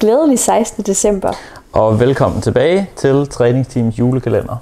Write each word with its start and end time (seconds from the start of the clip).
Glædelig 0.00 0.38
16. 0.38 0.82
december. 0.84 1.32
Og 1.72 2.00
velkommen 2.00 2.40
tilbage 2.42 2.90
til 2.96 3.28
Træningsteams 3.28 3.98
julekalender. 3.98 4.56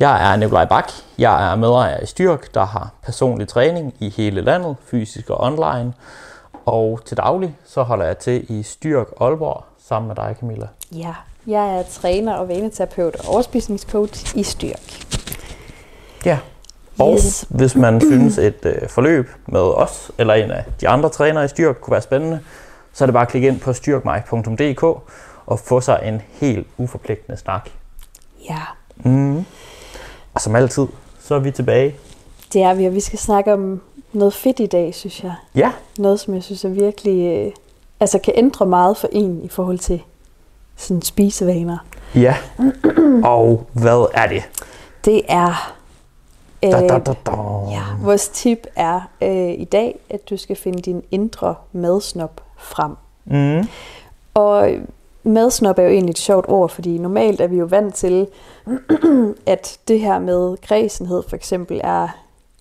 Jeg 0.00 0.32
er 0.32 0.36
Nikolaj 0.36 0.64
Bak. 0.64 0.90
Jeg 1.18 1.52
er 1.52 1.56
medejer 1.56 2.00
i 2.00 2.06
Styrk, 2.06 2.54
der 2.54 2.64
har 2.64 2.90
personlig 3.02 3.48
træning 3.48 3.94
i 4.00 4.08
hele 4.16 4.40
landet, 4.40 4.76
fysisk 4.90 5.30
og 5.30 5.40
online. 5.40 5.92
Og 6.66 7.00
til 7.06 7.16
daglig 7.16 7.56
så 7.66 7.82
holder 7.82 8.04
jeg 8.06 8.18
til 8.18 8.46
i 8.58 8.62
Styrk 8.62 9.06
Aalborg 9.20 9.64
sammen 9.88 10.08
med 10.08 10.16
dig, 10.16 10.36
Camilla. 10.40 10.66
Ja, 10.92 11.14
jeg 11.46 11.78
er 11.78 11.82
træner 11.82 12.34
og 12.34 12.48
vaneterapeut 12.48 13.14
og 13.14 13.34
overspisningscoach 13.34 14.36
i 14.36 14.42
Styrk. 14.42 15.04
Ja. 16.24 16.38
Og 16.98 17.12
Yes. 17.14 17.44
hvis 17.48 17.74
man 17.76 18.00
synes 18.00 18.38
et 18.38 18.58
øh, 18.62 18.88
forløb 18.88 19.30
med 19.46 19.60
os 19.60 20.10
eller 20.18 20.34
en 20.34 20.50
af 20.50 20.64
de 20.80 20.88
andre 20.88 21.08
trænere 21.08 21.44
i 21.44 21.48
Styrk 21.48 21.76
kunne 21.80 21.92
være 21.92 22.02
spændende, 22.02 22.40
så 22.92 23.04
er 23.04 23.06
det 23.06 23.12
bare 23.14 23.22
at 23.22 23.28
klikke 23.28 23.48
ind 23.48 23.60
på 23.60 23.72
styrkmig.dk 23.72 24.82
og 25.46 25.58
få 25.58 25.80
sig 25.80 26.00
en 26.04 26.22
helt 26.32 26.66
uforpligtende 26.78 27.38
snak. 27.38 27.70
Ja, 28.48 28.58
Mm. 29.04 29.44
Og 30.34 30.40
som 30.40 30.54
altid, 30.56 30.86
så 31.20 31.34
er 31.34 31.38
vi 31.38 31.50
tilbage. 31.50 31.96
det 32.52 32.62
er 32.62 32.74
vi, 32.74 32.86
og 32.86 32.94
vi 32.94 33.00
skal 33.00 33.18
snakke 33.18 33.52
om 33.52 33.80
noget 34.12 34.34
fedt 34.34 34.60
i 34.60 34.66
dag, 34.66 34.94
synes 34.94 35.24
jeg. 35.24 35.34
Ja, 35.54 35.72
Noget, 35.98 36.20
som 36.20 36.34
jeg 36.34 36.42
synes 36.42 36.64
er 36.64 36.68
virkelig, 36.68 37.46
øh, 37.46 37.52
altså 38.00 38.18
kan 38.18 38.32
ændre 38.36 38.66
meget 38.66 38.96
for 38.96 39.08
en 39.12 39.40
i 39.44 39.48
forhold 39.48 39.78
til 39.78 40.02
sådan 40.76 41.02
spisevaner. 41.02 41.78
ja. 42.14 42.36
Og 43.24 43.66
hvad 43.72 44.06
er 44.14 44.26
det? 44.28 44.42
Det 45.04 45.22
er, 45.28 45.74
øh, 46.64 46.70
Da, 46.70 46.80
da, 46.80 46.98
da, 46.98 47.14
da. 47.26 47.32
ja, 47.70 47.82
vores 48.02 48.28
tip 48.28 48.66
er 48.76 49.00
øh, 49.22 49.50
i 49.58 49.64
dag, 49.64 49.98
at 50.10 50.30
du 50.30 50.36
skal 50.36 50.56
finde 50.56 50.82
din 50.82 51.02
indre 51.10 51.54
madsnop 51.72 52.40
frem. 52.60 52.92
Mm. 53.24 53.68
Og 54.34 54.70
madsnop 55.22 55.78
er 55.78 55.82
jo 55.82 55.88
egentlig 55.88 56.10
et 56.10 56.18
sjovt 56.18 56.44
ord, 56.48 56.70
fordi 56.70 56.98
normalt 56.98 57.40
er 57.40 57.46
vi 57.46 57.56
jo 57.56 57.64
vant 57.64 57.94
til, 57.94 58.26
at 59.46 59.78
det 59.88 60.00
her 60.00 60.18
med 60.18 60.56
kredsenhed 60.62 61.22
for 61.28 61.36
eksempel 61.36 61.80
er 61.84 62.08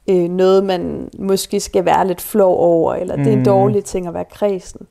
øh, 0.09 0.29
noget, 0.29 0.63
man 0.63 1.09
måske 1.19 1.59
skal 1.59 1.85
være 1.85 2.07
lidt 2.07 2.21
flov 2.21 2.57
over, 2.59 2.93
eller 2.93 3.15
det 3.15 3.27
er 3.27 3.31
en 3.31 3.37
Mm. 3.39 3.45
dårlig 3.45 3.83
ting 3.83 4.07
at 4.07 4.13
være 4.13 4.25
kredsen. 4.25 4.87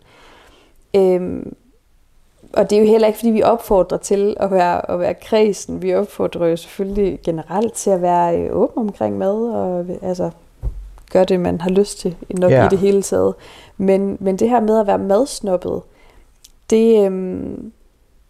Øhm, 0.97 1.55
og 2.53 2.71
det 2.71 2.77
er 2.79 2.81
jo 2.83 2.87
heller 2.89 3.07
ikke, 3.07 3.19
fordi 3.19 3.31
vi 3.31 3.43
opfordrer 3.43 3.99
til 3.99 4.37
at 4.41 4.51
være, 4.51 4.91
at 4.91 5.01
være 5.01 5.15
kredsen. 5.15 5.83
Vi 5.83 5.95
opfordrer 5.95 6.47
jo 6.47 6.57
selvfølgelig 6.57 7.19
generelt 7.25 7.73
til 7.75 7.91
at 7.91 8.03
være 8.03 8.41
øh, 8.41 8.57
åben 8.57 8.83
omkring 8.89 9.19
mad, 9.19 9.49
og 9.55 9.87
altså 10.03 10.31
gøre 11.11 11.25
det, 11.25 11.41
man 11.41 11.61
har 11.61 11.71
lyst 11.71 11.99
til, 11.99 12.17
nok 12.31 12.51
Ja. 12.51 12.67
i 12.67 12.69
det 12.69 12.79
hele 12.79 13.03
taget. 13.03 13.35
Men, 13.77 14.17
men 14.21 14.37
det 14.37 14.49
her 14.51 14.61
med 14.61 14.79
at 14.81 14.87
være 14.87 14.99
madsnoppet, 14.99 15.83
det, 16.71 17.05
øhm, 17.07 17.73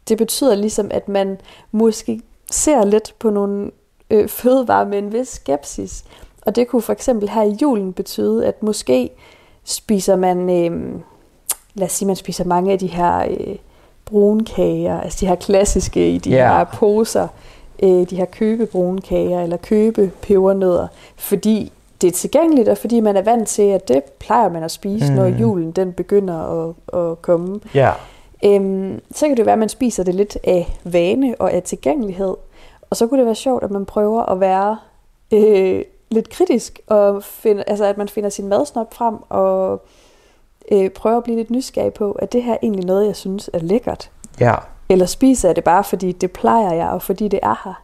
det 0.09 0.19
betyder 0.19 0.55
ligesom, 0.55 0.89
at 0.91 1.09
man 1.09 1.39
måske 1.73 2.21
ser 2.51 2.85
lidt 2.85 3.15
på 3.19 3.31
nogle 3.31 3.71
øh, 4.11 4.29
fødevarer 4.39 4.87
med 4.87 4.99
en 4.99 5.13
vis 5.13 5.29
skepsis. 5.29 6.05
Og 6.47 6.57
det 6.57 6.69
kunne 6.69 6.83
for 6.83 6.93
eksempel 6.93 7.29
her 7.29 7.43
i 7.43 7.57
julen 7.63 7.93
betyde, 7.93 8.47
at 8.47 8.63
måske 8.63 9.11
spiser 9.65 10.17
man, 10.17 10.51
øh, 10.51 10.93
lad 11.75 11.87
os 11.87 11.93
sige, 11.93 12.07
man 12.07 12.17
spiser 12.17 12.45
mange 12.45 12.73
af 12.73 12.79
de 12.79 12.87
her 12.87 13.19
øh, 13.31 13.57
brunkager, 14.05 15.01
altså 15.01 15.19
de 15.21 15.27
her 15.27 15.35
klassiske 15.35 16.11
i 16.15 16.19
de 16.19 16.31
Ja. 16.31 16.57
her 16.57 16.65
poser, 16.65 17.29
øh, 17.83 18.11
de 18.11 18.17
her 18.17 18.25
købebrunkager 18.25 19.43
eller 19.43 19.57
købe 19.57 20.11
pebernødder, 20.23 20.87
fordi 21.17 21.73
det 22.01 22.09
er 22.09 22.13
tilgængeligt, 22.13 22.69
og 22.69 22.79
fordi 22.79 23.01
man 23.01 23.17
er 23.17 23.23
vant 23.23 23.49
til, 23.49 23.63
at 23.63 23.89
det 23.89 24.05
plejer 24.05 24.49
man 24.49 24.63
at 24.63 24.71
spise, 24.71 25.11
mm. 25.13 25.17
når 25.17 25.27
julen 25.27 25.71
den 25.71 25.93
begynder 25.93 26.69
at, 26.69 26.75
at 27.01 27.23
komme. 27.23 27.61
Ja. 27.75 27.93
Øhm, 28.45 29.01
så 29.11 29.27
kan 29.27 29.37
det 29.37 29.47
være, 29.47 29.53
at 29.53 29.59
man 29.59 29.69
spiser 29.69 30.05
det 30.05 30.15
lidt 30.15 30.39
af 30.45 30.79
vane 30.85 31.35
og 31.39 31.53
af 31.53 31.63
tilgængelighed. 31.63 32.35
Og 32.91 32.97
så 32.97 33.07
kunne 33.07 33.19
det 33.19 33.27
være 33.27 33.35
sjovt, 33.35 33.65
at 33.65 33.71
man 33.71 33.87
prøver 33.87 34.23
at 34.23 34.41
være 34.41 34.79
øh, 35.33 35.83
lidt 36.11 36.31
kritisk, 36.31 36.81
og 36.87 37.23
find, 37.23 37.61
altså 37.67 37.85
at 37.85 37.99
man 37.99 38.09
finder 38.09 38.31
sin 38.31 38.49
madsnop 38.49 38.95
frem, 38.95 39.17
og 39.29 39.83
øh, 40.73 40.91
prøver 40.91 41.17
at 41.17 41.25
blive 41.25 41.37
lidt 41.37 41.51
nysgerrig 41.51 41.95
på, 41.95 42.13
at 42.13 42.33
det 42.33 42.43
her 42.43 42.53
er 42.53 42.59
egentlig 42.63 42.85
noget, 42.85 43.07
jeg 43.07 43.17
synes 43.17 43.51
er 43.53 43.59
lækkert. 43.59 44.11
Ja. 44.41 44.55
Eller 44.89 45.07
spiser 45.07 45.49
jeg 45.49 45.57
det 45.57 45.65
bare, 45.65 45.85
fordi 45.85 46.13
det 46.13 46.33
plejer 46.33 46.73
jeg, 46.73 46.89
og 46.89 47.03
fordi 47.03 47.29
det 47.29 47.41
er 47.43 47.61
her. 47.65 47.83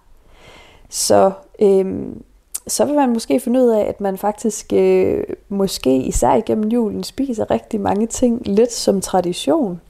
Så, 0.89 1.31
øhm, 1.61 2.23
så 2.67 2.85
vil 2.85 2.95
man 2.95 3.13
måske 3.13 3.41
finde 3.41 3.61
ud 3.61 3.69
af, 3.69 3.81
at 3.81 4.01
man 4.01 4.19
faktisk 4.19 4.73
øh, 4.73 5.25
måske 5.49 5.97
især 5.97 6.35
igennem 6.35 6.69
julen 6.69 7.05
spiser 7.05 7.51
rigtig 7.51 7.81
mange 7.81 8.07
ting 8.07 8.43
lidt 8.49 8.73
som 8.73 9.01
tradition, 9.01 9.81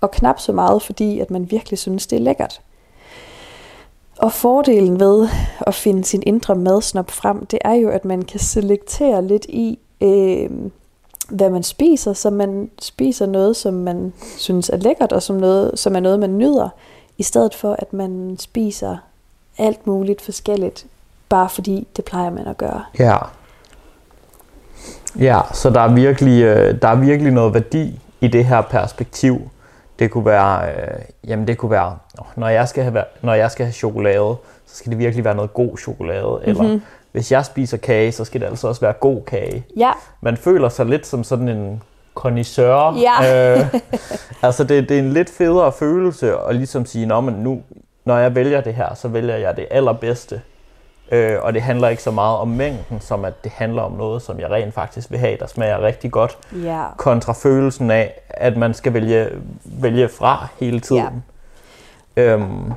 og 0.00 0.10
knap 0.10 0.40
så 0.40 0.52
meget, 0.52 0.82
fordi 0.82 1.20
at 1.20 1.30
man 1.30 1.50
virkelig 1.50 1.78
synes, 1.78 2.06
det 2.06 2.16
er 2.16 2.20
lækkert. 2.20 2.60
Og 4.18 4.32
fordelen 4.32 5.00
ved 5.00 5.28
at 5.60 5.74
finde 5.74 6.04
sin 6.04 6.22
indre 6.26 6.54
madsnop 6.54 7.10
frem, 7.10 7.46
det 7.46 7.58
er 7.64 7.74
jo, 7.74 7.88
at 7.88 8.04
man 8.04 8.22
kan 8.22 8.40
selektere 8.40 9.26
lidt 9.26 9.46
i, 9.48 9.78
øh, 10.00 10.50
hvad 11.28 11.50
man 11.50 11.62
spiser, 11.62 12.12
så 12.12 12.30
man 12.30 12.70
spiser 12.78 13.26
noget, 13.26 13.56
som 13.56 13.74
man 13.74 14.12
synes 14.38 14.68
er 14.68 14.76
lækkert, 14.76 15.12
og 15.12 15.22
som, 15.22 15.36
noget, 15.36 15.78
som 15.78 15.96
er 15.96 16.00
noget, 16.00 16.20
man 16.20 16.38
nyder, 16.38 16.68
i 17.18 17.22
stedet 17.22 17.54
for, 17.54 17.76
at 17.78 17.92
man 17.92 18.36
spiser 18.38 18.96
alt 19.58 19.86
muligt 19.86 20.20
forskelligt, 20.20 20.86
bare 21.28 21.48
fordi 21.48 21.88
det 21.96 22.04
plejer 22.04 22.30
man 22.30 22.46
at 22.46 22.58
gøre. 22.58 22.84
Ja. 22.98 23.16
Ja, 25.20 25.40
så 25.52 25.70
der 25.70 25.80
er 25.80 25.94
virkelig, 25.94 26.42
øh, 26.42 26.82
der 26.82 26.88
er 26.88 26.94
virkelig 26.94 27.32
noget 27.32 27.54
værdi 27.54 28.00
i 28.20 28.28
det 28.28 28.44
her 28.44 28.60
perspektiv. 28.60 29.50
Det 29.98 30.10
kunne 30.10 30.26
være, 30.26 30.68
øh, 30.68 30.98
jamen 31.26 31.48
det 31.48 31.58
kunne 31.58 31.70
være, 31.70 31.96
når 32.36 32.48
jeg 32.48 32.68
skal 32.68 32.84
have, 32.84 33.04
når 33.22 33.34
jeg 33.34 33.50
skal 33.50 33.66
have 33.66 33.72
chokolade, 33.72 34.36
så 34.66 34.76
skal 34.76 34.90
det 34.90 34.98
virkelig 34.98 35.24
være 35.24 35.34
noget 35.34 35.54
god 35.54 35.78
chokolade. 35.78 36.40
Mm-hmm. 36.46 36.62
Eller 36.62 36.80
hvis 37.12 37.32
jeg 37.32 37.44
spiser 37.44 37.76
kage, 37.76 38.12
så 38.12 38.24
skal 38.24 38.40
det 38.40 38.46
altså 38.46 38.68
også 38.68 38.80
være 38.80 38.92
god 38.92 39.22
kage. 39.22 39.66
Ja, 39.76 39.90
Man 40.20 40.36
føler 40.36 40.68
sig 40.68 40.86
lidt 40.86 41.06
som 41.06 41.24
sådan 41.24 41.48
en 41.48 41.82
connoisseur. 42.14 42.98
Ja. 43.00 43.56
Øh, 43.58 43.74
altså 44.42 44.64
det, 44.64 44.88
det 44.88 44.94
er 44.94 45.02
en 45.02 45.12
lidt 45.12 45.30
federe 45.30 45.72
følelse 45.72 46.34
at 46.48 46.56
ligesom 46.56 46.86
sige, 46.86 47.06
Nå, 47.06 47.20
men 47.20 47.34
nu, 47.34 47.62
når 48.04 48.18
jeg 48.18 48.34
vælger 48.34 48.60
det 48.60 48.74
her, 48.74 48.94
så 48.94 49.08
vælger 49.08 49.36
jeg 49.36 49.56
det 49.56 49.66
allerbedste. 49.70 50.40
Øh, 51.12 51.38
og 51.42 51.54
det 51.54 51.62
handler 51.62 51.88
ikke 51.88 52.02
så 52.02 52.10
meget 52.10 52.38
om 52.38 52.48
mængden, 52.48 53.00
som 53.00 53.24
at 53.24 53.44
det 53.44 53.52
handler 53.52 53.82
om 53.82 53.92
noget, 53.92 54.22
som 54.22 54.40
jeg 54.40 54.50
rent 54.50 54.74
faktisk 54.74 55.10
vil 55.10 55.18
have, 55.18 55.36
der 55.40 55.46
smager 55.46 55.82
rigtig 55.82 56.12
godt. 56.12 56.38
ja, 56.62 56.84
Kontra 56.96 57.32
følelsen 57.32 57.90
af, 57.90 58.20
at 58.28 58.56
man 58.56 58.74
skal 58.74 58.94
vælge, 58.94 59.28
vælge 59.64 60.08
fra 60.08 60.46
hele 60.60 60.80
tiden. 60.80 61.24
Ja. 62.16 62.22
Øhm, 62.22 62.72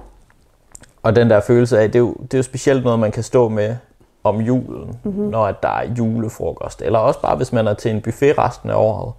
og 1.04 1.16
den 1.16 1.30
der 1.30 1.42
følelse 1.42 1.80
af, 1.80 1.92
det 1.92 1.96
er, 1.96 2.04
jo, 2.04 2.14
det 2.22 2.34
er 2.34 2.38
jo 2.38 2.44
specielt 2.44 2.84
noget, 2.84 3.00
man 3.00 3.12
kan 3.12 3.24
stå 3.24 3.50
med 3.50 3.76
om 4.24 4.42
julen, 4.42 5.00
mm-hmm. 5.04 5.30
når 5.30 5.46
at 5.46 5.64
der 5.64 5.70
er 5.70 5.94
julefrokost. 5.98 6.82
Eller 6.82 7.00
også 7.00 7.22
bare, 7.22 7.36
hvis 7.36 7.54
man 7.54 7.68
er 7.68 7.74
til 7.74 7.92
en 7.92 8.02
buffet 8.02 8.38
resten 8.38 8.70
af 8.70 8.76
året. 8.76 9.14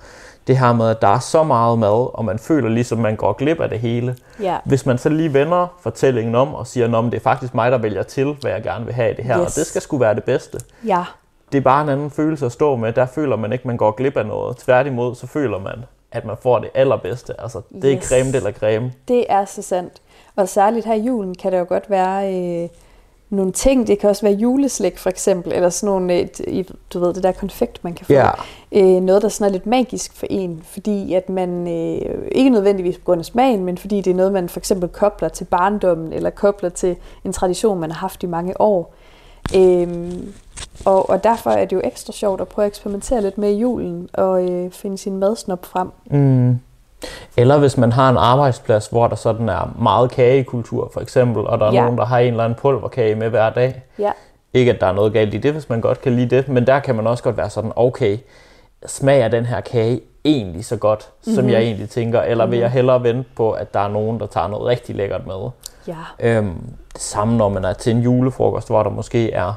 Det 0.46 0.58
her 0.58 0.72
med, 0.72 0.88
at 0.90 1.02
der 1.02 1.08
er 1.08 1.18
så 1.18 1.42
meget 1.42 1.78
mad, 1.78 2.14
og 2.14 2.24
man 2.24 2.38
føler 2.38 2.68
ligesom, 2.68 2.98
man 2.98 3.16
går 3.16 3.32
glip 3.32 3.60
af 3.60 3.68
det 3.68 3.78
hele. 3.80 4.16
ja. 4.42 4.56
Hvis 4.64 4.86
man 4.86 4.98
så 4.98 5.08
lige 5.08 5.34
vender 5.34 5.66
fortællingen 5.80 6.34
om 6.34 6.54
og 6.54 6.66
siger, 6.66 6.98
at 6.98 7.04
det 7.04 7.14
er 7.14 7.20
faktisk 7.22 7.54
mig, 7.54 7.72
der 7.72 7.78
vælger 7.78 8.02
til, 8.02 8.36
hvad 8.40 8.50
jeg 8.50 8.62
gerne 8.62 8.84
vil 8.84 8.94
have 8.94 9.10
i 9.12 9.14
det 9.14 9.24
her, 9.24 9.40
yes. 9.40 9.46
Og 9.46 9.54
det 9.60 9.66
skal 9.66 9.80
sgu 9.82 9.98
være 9.98 10.14
det 10.14 10.24
bedste. 10.24 10.58
Ja, 10.86 11.04
Det 11.52 11.58
er 11.58 11.62
bare 11.62 11.82
en 11.82 11.88
anden 11.88 12.10
følelse 12.10 12.46
at 12.46 12.52
stå 12.52 12.76
med. 12.76 12.92
Der 12.92 13.06
føler 13.06 13.36
man 13.36 13.52
ikke, 13.52 13.66
man 13.66 13.76
går 13.76 13.90
glip 13.90 14.16
af 14.16 14.26
noget. 14.26 14.56
Tværtimod, 14.56 15.14
så 15.14 15.26
føler 15.26 15.58
man, 15.58 15.84
at 16.12 16.24
man 16.24 16.36
får 16.42 16.58
det 16.58 16.68
allerbedste. 16.74 17.40
Altså, 17.40 17.60
det 17.82 17.92
er 17.92 17.96
Yes. 17.98 18.08
creme 18.08 18.36
eller 18.36 18.52
creme. 18.52 18.92
det 19.08 19.24
er 19.28 19.44
så 19.44 19.62
sandt. 19.62 19.92
Og 20.36 20.48
særligt 20.48 20.86
her 20.86 20.94
i 20.94 21.00
julen 21.00 21.34
kan 21.34 21.52
det 21.52 21.58
jo 21.58 21.66
godt 21.68 21.90
være 21.90 22.34
øh, 22.34 22.68
nogle 23.30 23.52
ting. 23.52 23.86
Det 23.86 23.98
kan 23.98 24.10
også 24.10 24.22
være 24.22 24.34
juleslik 24.34 24.98
for 24.98 25.10
eksempel, 25.10 25.52
eller 25.52 25.68
sådan 25.68 25.92
nogle, 25.92 26.28
øh, 26.48 26.64
du 26.92 27.00
ved, 27.00 27.14
det 27.14 27.22
der 27.22 27.32
konfekt, 27.32 27.84
man 27.84 27.94
kan 27.94 28.06
få. 28.06 28.12
Ja. 28.12 28.30
Øh, 28.72 29.02
noget, 29.02 29.22
der 29.22 29.28
sådan 29.28 29.48
er 29.48 29.52
lidt 29.52 29.66
magisk 29.66 30.16
for 30.16 30.26
en, 30.30 30.62
fordi 30.64 31.14
at 31.14 31.28
man, 31.28 31.68
øh, 31.68 32.28
ikke 32.32 32.50
nødvendigvis 32.50 32.98
på 32.98 33.04
grund 33.04 33.18
af 33.18 33.24
smagen, 33.24 33.64
men 33.64 33.78
fordi 33.78 34.00
det 34.00 34.10
er 34.10 34.14
noget, 34.14 34.32
man 34.32 34.48
for 34.48 34.60
eksempel 34.60 34.88
kobler 34.88 35.28
til 35.28 35.44
barndommen, 35.44 36.12
eller 36.12 36.30
kobler 36.30 36.68
til 36.68 36.96
en 37.24 37.32
tradition, 37.32 37.80
man 37.80 37.90
har 37.90 37.98
haft 37.98 38.22
i 38.22 38.26
mange 38.26 38.60
år. 38.60 38.94
Øhm, 39.56 40.32
og, 40.84 41.10
og 41.10 41.24
derfor 41.24 41.50
er 41.50 41.64
det 41.64 41.76
jo 41.76 41.80
ekstra 41.84 42.12
sjovt 42.12 42.40
at 42.40 42.48
prøve 42.48 42.66
at 42.66 42.70
eksperimentere 42.70 43.22
lidt 43.22 43.38
med 43.38 43.50
i 43.50 43.58
julen, 43.58 44.08
og 44.12 44.50
øh, 44.50 44.70
finde 44.70 44.98
sin 44.98 45.16
madsnop 45.16 45.66
frem. 45.66 45.88
Mm. 46.10 46.58
Eller 47.36 47.58
hvis 47.58 47.76
man 47.76 47.92
har 47.92 48.10
en 48.10 48.16
arbejdsplads, 48.16 48.86
hvor 48.86 49.06
der 49.06 49.16
sådan 49.16 49.48
er 49.48 49.74
meget 49.78 50.10
kagekultur, 50.10 50.90
for 50.92 51.00
eksempel, 51.00 51.46
og 51.46 51.58
der 51.60 51.66
er 51.66 51.72
Ja. 51.72 51.82
nogen, 51.82 51.98
der 51.98 52.04
har 52.04 52.18
en 52.18 52.26
eller 52.30 52.44
anden 52.44 52.58
pulverkage 52.62 53.14
med 53.14 53.28
hver 53.28 53.50
dag. 53.50 53.82
Ja, 53.98 54.10
Ikke, 54.54 54.72
at 54.72 54.80
der 54.80 54.86
er 54.86 54.92
noget 54.92 55.12
galt 55.12 55.34
i 55.34 55.38
det, 55.38 55.52
hvis 55.52 55.68
man 55.68 55.80
godt 55.80 56.00
kan 56.00 56.16
lide 56.16 56.36
det, 56.36 56.48
men 56.48 56.66
der 56.66 56.78
kan 56.78 56.94
man 56.94 57.06
også 57.06 57.22
godt 57.22 57.36
være 57.36 57.50
sådan, 57.50 57.72
okay, 57.76 58.18
smager 58.86 59.28
den 59.28 59.46
her 59.46 59.60
kage 59.60 60.00
egentlig 60.24 60.64
så 60.64 60.76
godt, 60.76 61.08
mm-hmm. 61.26 61.34
som 61.34 61.48
jeg 61.50 61.60
egentlig 61.60 61.90
tænker, 61.90 62.20
eller 62.22 62.46
vil 62.46 62.58
jeg 62.58 62.70
hellere 62.70 63.02
vente 63.02 63.30
på, 63.36 63.50
at 63.52 63.74
der 63.74 63.80
er 63.80 63.88
nogen, 63.88 64.20
der 64.20 64.26
tager 64.26 64.48
noget 64.48 64.66
rigtig 64.66 64.96
lækkert 64.96 65.26
med. 65.26 65.50
ja, 65.88 65.94
Øhm, 66.20 66.54
det 66.92 67.00
samme, 67.02 67.36
når 67.36 67.48
man 67.48 67.64
er 67.64 67.72
til 67.72 67.96
en 67.96 68.02
julefrokost, 68.02 68.68
hvor 68.68 68.82
der 68.82 68.90
måske 68.90 69.32
er 69.32 69.52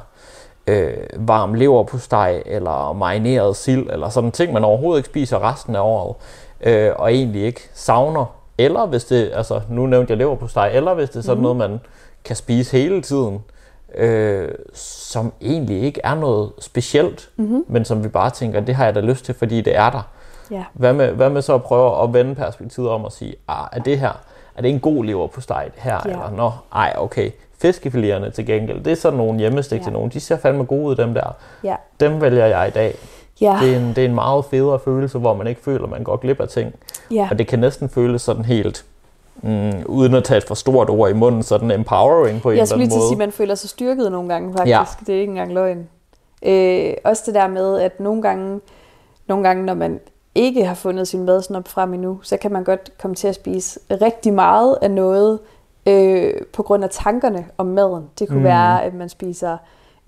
øh, 0.67 0.93
varm 1.17 1.53
leverpostej, 1.53 2.43
eller 2.45 2.93
marineret 2.93 3.55
sild, 3.55 3.89
eller 3.89 4.09
sådan 4.09 4.31
ting, 4.31 4.53
man 4.53 4.63
overhovedet 4.63 4.99
ikke 4.99 5.09
spiser 5.09 5.51
resten 5.51 5.75
af 5.75 5.81
året, 5.81 6.15
øh, 6.63 6.91
og 6.95 7.13
egentlig 7.13 7.43
ikke 7.43 7.61
savner 7.73 8.25
Eller 8.57 8.85
hvis 8.85 9.05
det, 9.05 9.31
altså 9.33 9.61
nu 9.69 9.85
nævnte 9.85 10.11
jeg 10.11 10.17
lever 10.17 10.35
på 10.35 10.47
steg, 10.47 10.71
eller 10.73 10.93
hvis 10.93 11.09
det 11.09 11.17
er 11.17 11.21
sådan 11.21 11.37
mm. 11.37 11.41
noget, 11.41 11.57
man 11.57 11.79
kan 12.23 12.35
spise 12.35 12.77
hele 12.77 13.01
tiden, 13.01 13.43
øh, 13.95 14.49
som 14.73 15.33
egentlig 15.41 15.83
ikke 15.83 16.01
er 16.03 16.15
noget 16.15 16.51
specielt, 16.59 17.29
mm-hmm. 17.35 17.65
men 17.67 17.85
som 17.85 18.03
vi 18.03 18.09
bare 18.09 18.29
tænker, 18.29 18.59
det 18.59 18.75
har 18.75 18.85
jeg 18.85 18.95
da 18.95 18.99
lyst 18.99 19.25
til, 19.25 19.35
fordi 19.35 19.61
det 19.61 19.75
er 19.75 19.89
der. 19.89 20.09
Ja. 20.51 20.63
Hvad, 20.73 20.93
med, 20.93 21.07
hvad 21.11 21.29
med 21.29 21.41
så 21.41 21.53
at 21.55 21.63
prøve 21.63 22.03
at 22.03 22.13
vende 22.13 22.35
perspektivet 22.35 22.89
om 22.89 23.05
og 23.05 23.11
sige, 23.11 23.35
ah, 23.47 23.67
er 23.71 23.79
det 23.79 23.99
her, 23.99 24.21
er 24.55 24.61
det 24.61 24.69
en 24.69 24.79
god 24.79 25.05
lever 25.05 25.27
på 25.27 25.41
steg 25.41 25.71
her? 25.75 25.99
Ja. 26.05 26.11
Eller, 26.11 26.31
nå, 26.31 26.51
ej, 26.75 26.93
okay, 26.97 27.31
fiskefiléerne 27.65 28.29
til 28.29 28.45
gengæld, 28.45 28.83
det 28.83 28.91
er 28.91 28.95
sådan 28.95 29.17
nogle 29.17 29.39
hjemmestik 29.39 29.79
Ja. 29.79 29.83
til 29.83 29.93
nogen, 29.93 30.09
de 30.09 30.19
ser 30.19 30.37
fandme 30.37 30.63
gode 30.63 30.81
ud, 30.81 30.95
dem 30.95 31.13
der. 31.13 31.35
Ja. 31.63 31.75
Dem 31.99 32.21
vælger 32.21 32.45
jeg 32.45 32.67
i 32.67 32.71
dag. 32.71 32.95
Ja. 33.41 33.57
Det 33.61 33.73
er, 33.73 33.79
en, 33.79 33.87
det 33.87 33.97
er 33.97 34.05
en 34.05 34.15
meget 34.15 34.45
federe 34.45 34.79
følelse, 34.79 35.17
hvor 35.17 35.33
man 35.33 35.47
ikke 35.47 35.61
føler, 35.61 35.83
at 35.83 35.89
man 35.89 36.03
går 36.03 36.15
glip 36.15 36.39
af 36.39 36.47
ting. 36.47 36.73
Ja. 37.11 37.27
Og 37.31 37.39
det 37.39 37.47
kan 37.47 37.59
næsten 37.59 37.89
føles 37.89 38.21
sådan 38.21 38.45
helt, 38.45 38.85
mm, 39.41 39.71
uden 39.85 40.13
at 40.13 40.23
tage 40.23 40.37
et 40.37 40.43
for 40.43 40.55
stort 40.55 40.89
ord 40.89 41.09
i 41.09 41.13
munden, 41.13 41.43
sådan 41.43 41.71
empowering 41.71 42.41
på 42.41 42.49
en 42.49 42.55
Jeg 42.55 42.61
eller 42.61 42.65
skulle 42.65 42.73
anden 42.73 42.79
lige 42.79 42.89
til 42.89 42.95
at 42.95 42.99
måde. 42.99 43.07
sige, 43.07 43.15
at 43.15 43.17
man 43.17 43.31
føler 43.31 43.55
sig 43.55 43.69
styrket 43.69 44.11
nogle 44.11 44.29
gange 44.29 44.53
faktisk. 44.53 44.69
Ja. 44.69 44.83
Det 45.07 45.15
er 45.15 45.19
ikke 45.19 45.31
engang 45.31 45.53
løgn. 45.53 45.87
Øh, 46.45 46.93
også 47.03 47.23
det 47.25 47.35
der 47.35 47.47
med, 47.47 47.79
at 47.79 47.99
nogle 47.99 48.21
gange, 48.21 48.59
nogle 49.27 49.43
gange, 49.47 49.65
når 49.65 49.73
man 49.73 49.99
ikke 50.35 50.65
har 50.65 50.75
fundet 50.75 51.07
sin 51.07 51.23
madsnop 51.23 51.67
frem 51.67 51.93
endnu, 51.93 52.19
så 52.23 52.37
kan 52.37 52.51
man 52.51 52.63
godt 52.63 52.91
komme 53.01 53.15
til 53.15 53.27
at 53.27 53.35
spise 53.35 53.79
rigtig 53.91 54.33
meget 54.33 54.77
af 54.81 54.91
noget 54.91 55.39
øh, 55.85 56.33
på 56.53 56.63
grund 56.63 56.83
af 56.83 56.89
tankerne 56.89 57.45
om 57.57 57.65
maden. 57.65 58.03
Det 58.19 58.27
kunne 58.27 58.37
mm. 58.37 58.43
være, 58.43 58.83
at 58.83 58.93
man 58.93 59.09
spiser, 59.09 59.57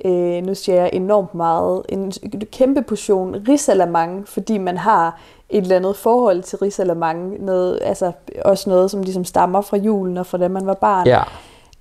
øh, 0.06 0.44
nu 0.46 0.56
siger 0.56 0.76
jeg 0.82 0.90
enormt 0.94 1.36
meget, 1.36 1.82
en 1.90 2.12
kæmpe 2.52 2.82
portion 2.82 3.36
risalamande, 3.48 4.26
fordi 4.26 4.58
man 4.58 4.78
har 4.78 5.20
et 5.50 5.62
eller 5.62 5.76
andet 5.76 5.96
forhold 5.96 6.44
til 6.44 6.58
risalamande, 6.60 7.46
noget, 7.46 7.80
altså 7.82 8.12
også 8.46 8.70
noget, 8.70 8.92
som 8.92 9.02
ligesom 9.04 9.26
stammer 9.26 9.62
fra 9.62 9.78
julen 9.78 10.18
og 10.18 10.26
fra 10.26 10.38
da 10.38 10.48
man 10.48 10.66
var 10.66 10.74
barn. 10.74 11.08
Ja, 11.08 11.24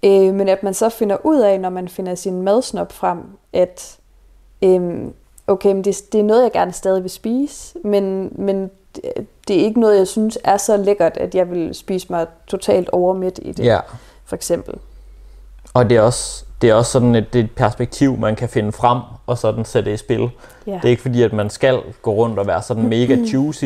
Øh, 0.06 0.34
men 0.34 0.48
at 0.48 0.62
man 0.62 0.74
så 0.74 0.88
finder 0.88 1.16
ud 1.24 1.40
af, 1.40 1.60
når 1.60 1.70
man 1.70 1.88
finder 1.88 2.14
sin 2.14 2.42
madsnop 2.42 2.92
frem, 2.92 3.18
at 3.52 3.96
øhm, 4.62 5.12
okay, 5.46 5.72
men 5.72 5.84
det, 5.84 5.96
det 6.12 6.20
er 6.20 6.24
noget, 6.24 6.42
jeg 6.42 6.52
gerne 6.52 6.72
stadig 6.72 7.02
vil 7.02 7.10
spise, 7.10 7.78
men, 7.84 8.32
men 8.38 8.70
det- 8.96 9.26
det 9.48 9.60
er 9.60 9.64
ikke 9.64 9.80
noget, 9.80 9.98
jeg 9.98 10.08
synes 10.08 10.38
er 10.44 10.56
så 10.56 10.76
lækkert, 10.76 11.16
at 11.16 11.34
jeg 11.34 11.50
vil 11.50 11.74
spise 11.74 12.06
mig 12.10 12.26
totalt 12.46 12.90
overmidt 12.90 13.38
i 13.42 13.52
det, 13.52 13.64
ja. 13.64 13.78
for 14.24 14.36
eksempel. 14.36 14.74
Og 15.74 15.90
det 15.90 15.96
er 15.96 16.00
også, 16.00 16.43
det 16.62 16.70
er 16.70 16.74
også 16.74 16.90
sådan 16.92 17.14
et, 17.14 17.32
det 17.32 17.38
er 17.40 17.44
et 17.44 17.50
perspektiv, 17.50 18.18
man 18.18 18.36
kan 18.36 18.48
finde 18.48 18.72
frem 18.72 18.98
og 19.26 19.38
sådan 19.38 19.64
sætte 19.64 19.92
i 19.92 19.96
spil. 19.96 20.30
Ja. 20.66 20.72
Det 20.72 20.84
er 20.84 20.88
ikke 20.88 21.02
fordi, 21.02 21.22
at 21.22 21.32
man 21.32 21.50
skal 21.50 21.80
gå 22.02 22.12
rundt 22.12 22.38
og 22.38 22.46
være 22.46 22.62
sådan 22.62 22.88
mega 22.88 23.14
juicy, 23.32 23.64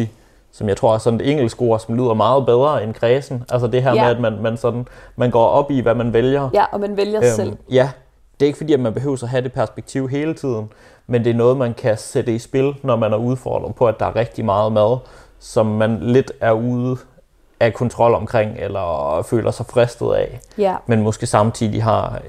som 0.53 0.69
jeg 0.69 0.77
tror 0.77 0.95
er 0.95 0.99
sådan 0.99 1.21
et 1.21 1.31
engelsk 1.31 1.63
ord, 1.63 1.81
som 1.81 1.95
lyder 1.95 2.15
meget 2.15 2.47
bedre 2.47 2.85
end 2.85 2.95
kredsen. 2.95 3.45
Altså 3.51 3.67
det 3.67 3.83
her 3.83 3.95
Ja. 3.95 4.03
med, 4.03 4.11
at 4.11 4.21
man, 4.21 4.43
man, 4.43 4.57
sådan, 4.57 4.87
man 5.17 5.31
går 5.31 5.47
op 5.47 5.71
i, 5.71 5.81
hvad 5.81 5.95
man 5.95 6.13
vælger. 6.13 6.49
ja, 6.55 6.65
og 6.73 6.81
man 6.81 6.97
vælger 6.97 7.21
øhm. 7.25 7.35
selv. 7.37 7.57
Ja, 7.71 7.91
det 8.41 8.47
er 8.47 8.49
ikke 8.49 8.57
fordi, 8.57 8.73
at 8.73 8.81
man 8.81 8.95
behøver 8.95 9.23
at 9.23 9.29
have 9.29 9.43
det 9.43 9.53
perspektiv 9.53 10.09
hele 10.09 10.35
tiden, 10.35 10.71
men 11.07 11.25
det 11.25 11.31
er 11.31 11.35
noget, 11.35 11.57
man 11.57 11.75
kan 11.75 11.97
sætte 11.99 12.35
i 12.35 12.39
spil, 12.39 12.75
når 12.83 12.97
man 12.97 13.13
er 13.13 13.17
udfordret 13.17 13.75
på, 13.75 13.87
at 13.87 14.01
der 14.01 14.07
er 14.07 14.17
rigtig 14.17 14.45
meget 14.45 14.73
mad, 14.73 14.99
som 15.39 15.67
man 15.67 15.99
lidt 16.03 16.33
er 16.41 16.53
ude 16.53 16.97
af 17.61 17.75
kontrol 17.75 18.15
omkring, 18.15 18.57
eller 18.59 19.23
føler 19.31 19.51
sig 19.51 19.67
fristet 19.67 20.13
af, 20.15 20.41
Ja, 20.59 20.75
men 20.87 21.03
måske 21.03 21.27
samtidig 21.27 21.85
har 21.85 22.21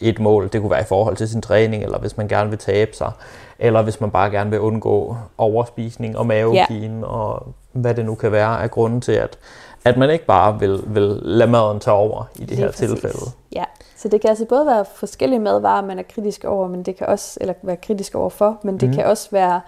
et 0.00 0.18
mål. 0.18 0.48
Det 0.52 0.60
kunne 0.60 0.70
være 0.70 0.80
i 0.80 0.88
forhold 0.88 1.16
til 1.16 1.28
sin 1.28 1.42
træning, 1.42 1.82
eller 1.82 1.98
hvis 1.98 2.16
man 2.16 2.28
gerne 2.28 2.50
vil 2.50 2.58
tabe 2.58 2.96
sig, 2.96 3.12
eller 3.58 3.82
hvis 3.82 4.00
man 4.00 4.10
bare 4.10 4.30
gerne 4.30 4.50
vil 4.50 4.60
undgå 4.60 5.16
overspisning 5.38 6.18
og 6.18 6.26
mavepine, 6.26 6.98
ja. 7.00 7.06
og 7.06 7.46
hvad 7.72 7.94
det 7.94 8.04
nu 8.04 8.14
kan 8.14 8.32
være 8.32 8.62
af 8.62 8.70
grunden 8.70 9.00
til, 9.00 9.12
at, 9.12 9.38
at 9.84 9.96
man 9.96 10.10
ikke 10.10 10.26
bare 10.26 10.60
vil, 10.60 10.82
vil 10.86 11.18
lade 11.22 11.50
maden 11.50 11.80
tage 11.80 11.94
over 11.94 12.24
i 12.34 12.40
det 12.40 12.48
lige 12.48 12.58
her 12.58 12.66
præcis. 12.66 12.90
tilfælde. 12.90 13.18
Ja, 13.52 13.64
så 13.96 14.08
det 14.08 14.20
kan 14.20 14.30
altså 14.30 14.44
både 14.44 14.66
være 14.66 14.84
forskellige 14.94 15.40
madvarer, 15.40 15.82
man 15.82 15.98
er 15.98 16.02
kritisk 16.02 16.44
over, 16.44 16.68
men 16.68 16.82
det 16.82 16.96
kan 16.96 17.06
også, 17.06 17.38
eller 17.40 17.54
være 17.62 17.76
kritisk 17.76 18.14
over 18.14 18.30
for, 18.30 18.58
men 18.62 18.80
det 18.80 18.88
mm. 18.88 18.94
kan 18.94 19.04
også 19.06 19.28
være, 19.30 19.60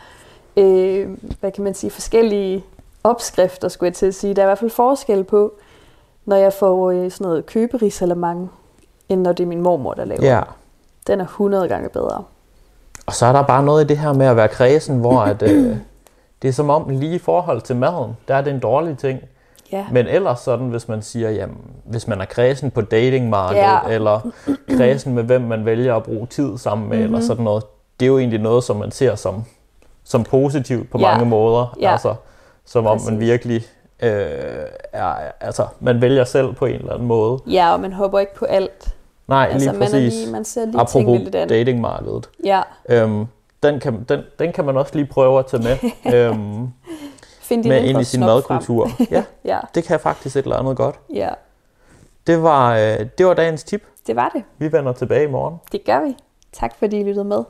øh, 0.57 1.09
hvad 1.41 1.53
kan 1.53 1.65
man 1.65 1.75
sige, 1.75 1.91
forskellige 1.91 2.65
opskrifter, 3.05 3.69
skulle 3.69 3.89
jeg 3.89 3.95
til 3.95 4.07
at 4.07 4.15
sige. 4.15 4.35
Der 4.35 4.43
er 4.43 4.47
i 4.47 4.49
hvert 4.49 4.59
fald 4.59 4.71
forskel 4.71 5.25
på, 5.25 5.53
når 6.25 6.37
jeg 6.37 6.53
får 6.53 6.91
øh, 6.91 7.11
sådan 7.11 7.25
noget 7.25 7.47
køberisalamande, 7.47 8.49
end 9.09 9.21
når 9.23 9.33
det 9.33 9.43
er 9.43 9.49
min 9.49 9.61
mormor, 9.61 9.95
der 9.95 10.05
laver. 10.05 10.27
Ja. 10.27 10.41
Den 11.07 11.21
er 11.21 11.25
100 11.25 11.69
gange 11.69 11.89
bedre. 11.89 12.25
Og 13.07 13.13
så 13.15 13.27
er 13.27 13.33
der 13.33 13.43
bare 13.43 13.63
noget 13.63 13.85
i 13.85 13.87
det 13.87 13.99
her 13.99 14.13
med 14.13 14.27
at 14.27 14.37
være 14.37 14.49
kredsen, 14.49 14.99
hvor 14.99 15.21
at, 15.21 15.43
øh, 15.43 15.77
det 16.43 16.49
er 16.49 16.53
som 16.53 16.71
om 16.71 16.89
lige 16.89 17.15
i 17.15 17.19
forhold 17.19 17.61
til 17.61 17.77
maden, 17.77 18.17
der 18.29 18.35
er 18.35 18.41
det 18.43 18.53
en 18.53 18.61
dårlig 18.61 18.99
ting. 18.99 19.21
Ja, 19.73 19.87
Men 19.93 20.07
ellers 20.07 20.39
sådan, 20.41 20.67
hvis 20.69 20.89
man 20.89 21.03
siger, 21.03 21.31
jamen, 21.31 21.57
hvis 21.85 22.09
man 22.09 22.21
er 22.21 22.25
kredsen 22.25 22.71
på 22.71 22.81
datingmarkedet, 22.81 23.63
Ja. 23.63 23.79
eller 23.89 24.21
kredsen 24.77 25.15
med, 25.15 25.23
hvem 25.23 25.41
man 25.41 25.65
vælger 25.65 25.95
at 25.97 26.03
bruge 26.03 26.27
tid 26.27 26.59
sammen 26.59 26.89
med, 26.89 26.97
mm-hmm. 26.99 27.15
eller 27.15 27.27
sådan 27.27 27.45
noget, 27.45 27.65
det 28.01 28.07
er 28.07 28.11
jo 28.11 28.19
egentlig 28.19 28.41
noget, 28.41 28.65
som 28.65 28.77
man 28.77 28.91
ser 28.91 29.15
som, 29.15 29.45
som 30.05 30.25
positivt 30.25 30.91
på 30.91 30.99
Ja. 30.99 31.11
mange 31.11 31.27
måder. 31.27 31.77
Ja. 31.81 31.93
Altså, 31.93 32.15
som 32.65 32.87
om 32.87 32.91
man 32.97 32.99
Præcis. 33.05 33.19
virkelig 33.21 33.63
øh, 34.03 34.11
er, 34.93 35.15
altså, 35.41 35.67
man 35.81 36.01
vælger 36.01 36.25
selv 36.25 36.53
på 36.55 36.67
en 36.67 36.75
eller 36.75 36.93
anden 36.93 37.09
måde. 37.09 37.39
ja 37.51 37.73
og 37.73 37.81
man 37.81 37.93
hopper 37.93 38.19
ikke 38.19 38.35
på 38.35 38.45
alt. 38.45 38.95
Nej, 39.29 39.49
Altså, 39.53 39.59
lige 39.71 39.79
man, 39.79 39.87
præcis. 39.89 40.15
lige, 40.15 40.33
man 40.33 40.45
ser 40.45 40.65
lige 40.65 40.81
Apropos 40.81 41.19
lidt 41.21 41.35
an. 41.35 41.49
datingmarkedet. 41.49 42.31
Ja, 42.45 42.63
Øhm, 42.89 43.27
den, 43.63 43.81
kan, 43.81 44.05
den, 44.09 44.21
den 44.39 44.53
kan 44.53 44.65
man 44.65 44.77
også 44.77 44.95
lige 44.95 45.07
prøve 45.07 45.39
at 45.39 45.47
tage 45.47 45.63
med, 45.63 45.77
øhm, 46.15 46.69
find 47.41 47.65
med 47.65 47.85
ind 47.85 48.01
i 48.01 48.05
sin 48.05 48.21
madkultur. 48.21 48.89
Ja, 49.11 49.23
Ja, 49.45 49.59
det 49.75 49.85
kan 49.85 50.01
faktisk 50.01 50.37
et 50.37 50.43
eller 50.43 50.57
andet 50.57 50.77
godt. 50.77 50.99
ja, 51.15 51.29
Det 52.27 52.43
var, 52.43 52.75
øh, 52.77 53.07
det 53.19 53.27
var 53.27 53.35
dagens 53.35 53.65
tip. 53.65 53.83
det 54.07 54.17
var 54.17 54.29
det. 54.35 54.43
Vi 54.59 54.73
vender 54.73 54.93
tilbage 54.93 55.25
i 55.25 55.31
morgen. 55.31 55.55
Det 55.73 55.85
gør 55.85 56.01
vi. 56.05 56.17
Tak 56.53 56.75
fordi 56.79 57.01
I 57.01 57.05
lyttede 57.05 57.25
med. 57.25 57.45